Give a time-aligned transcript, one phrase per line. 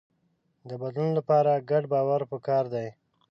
[0.67, 2.87] د بدلون لپاره ګډ باور پکار دی.